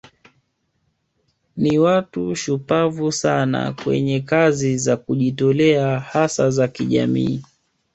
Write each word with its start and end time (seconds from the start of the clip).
Ni 1.57 1.79
watu 1.79 2.35
shupavu 2.35 3.11
sana 3.11 3.73
kwenye 3.83 4.19
kazi 4.19 4.77
za 4.77 4.97
kujitolea 4.97 5.99
hasa 5.99 6.49
za 6.51 6.67
kijamii 6.67 7.43